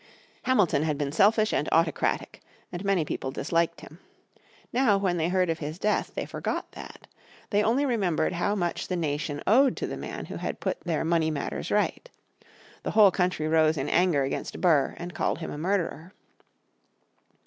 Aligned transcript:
Hamilton 0.41 0.81
had 0.81 0.97
been 0.97 1.11
selfish 1.11 1.53
and 1.53 1.69
autocratic, 1.71 2.41
and 2.71 2.83
many 2.83 3.05
people 3.05 3.29
disliked 3.29 3.81
him. 3.81 3.99
Now 4.73 4.97
when 4.97 5.17
they 5.17 5.29
heard 5.29 5.47
of 5.51 5.59
his 5.59 5.77
death, 5.77 6.15
they 6.15 6.25
forgot 6.25 6.71
that. 6.71 7.05
They 7.51 7.61
only 7.61 7.85
remembered 7.85 8.33
how 8.33 8.55
much 8.55 8.87
the 8.87 8.95
nation 8.95 9.43
owed 9.45 9.77
to 9.77 9.85
the 9.85 9.97
man 9.97 10.25
who 10.25 10.37
had 10.37 10.59
put 10.59 10.79
their 10.79 11.05
money 11.05 11.29
matters 11.29 11.69
right. 11.69 12.09
The 12.81 12.89
whole 12.97 13.11
country 13.11 13.47
rose 13.47 13.77
in 13.77 13.89
anger 13.89 14.23
against 14.23 14.59
Burr, 14.59 14.95
and 14.97 15.13
called 15.13 15.37
him 15.37 15.51
a 15.51 15.57
murderer. 15.59 16.13